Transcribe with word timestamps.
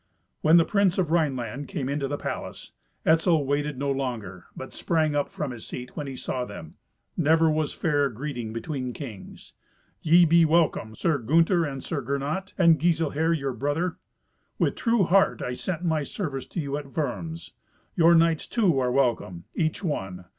When 0.41 0.57
the 0.57 0.65
prince 0.65 0.97
of 0.97 1.11
Rhineland 1.11 1.67
came 1.67 1.87
into 1.87 2.07
the 2.07 2.17
palace, 2.17 2.71
Etzel 3.05 3.45
waited 3.45 3.77
no 3.77 3.91
longer, 3.91 4.47
but 4.57 4.73
sprang 4.73 5.15
up 5.15 5.29
from 5.29 5.51
his 5.51 5.63
seat 5.67 5.95
when 5.95 6.07
he 6.07 6.15
saw 6.15 6.43
them. 6.43 6.73
Never 7.15 7.51
was 7.51 7.71
fairer 7.71 8.09
greeting 8.09 8.51
between 8.51 8.93
kings. 8.93 9.53
"Ye 10.01 10.25
be 10.25 10.43
welcome, 10.43 10.95
Sir 10.95 11.19
Gunther 11.19 11.65
and 11.65 11.83
Sir 11.83 12.01
Gernot, 12.01 12.55
and 12.57 12.79
Giselher 12.81 13.31
your 13.31 13.53
brother. 13.53 13.97
With 14.57 14.73
true 14.73 15.03
heart 15.03 15.43
I 15.43 15.53
sent 15.53 15.85
my 15.85 16.01
service 16.01 16.47
to 16.47 16.59
you 16.59 16.77
at 16.77 16.97
Worms. 16.97 17.53
Your 17.95 18.15
knights, 18.15 18.47
too, 18.47 18.79
are 18.79 18.91
welcome, 18.91 19.43
each 19.53 19.83
one. 19.83 20.25